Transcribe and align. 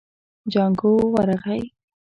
جانکو 0.51 0.91
ورغی. 1.13 1.61